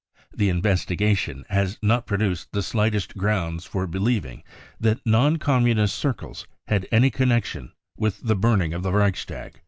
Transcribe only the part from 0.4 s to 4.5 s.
investi gation has not produced the slightest grounds for believ ing